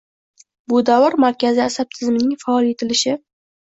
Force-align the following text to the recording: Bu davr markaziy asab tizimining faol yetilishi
Bu 0.73 0.79
davr 0.87 1.17
markaziy 1.25 1.63
asab 1.69 1.95
tizimining 1.95 2.37
faol 2.47 2.75
yetilishi 2.75 3.19